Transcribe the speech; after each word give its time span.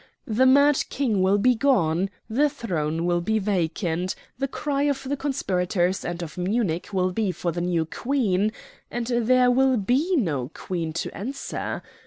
The 0.25 0.47
mad 0.47 0.83
King 0.89 1.21
will 1.21 1.37
be 1.37 1.53
gone, 1.53 2.09
the 2.27 2.49
throne 2.49 3.05
will 3.05 3.21
be 3.21 3.37
vacant, 3.37 4.15
the 4.39 4.47
cry 4.47 4.81
of 4.85 5.03
the 5.03 5.15
conspirators 5.15 6.03
and 6.03 6.23
of 6.23 6.39
Munich 6.39 6.89
will 6.91 7.11
be 7.11 7.31
for 7.31 7.51
the 7.51 7.61
new 7.61 7.85
Queen, 7.85 8.51
and 8.89 9.05
there 9.05 9.51
will 9.51 9.77
be 9.77 10.15
no 10.15 10.49
Queen 10.55 10.91
to 10.93 11.15
answer. 11.15 11.83